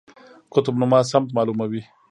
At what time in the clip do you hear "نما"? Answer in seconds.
0.81-0.99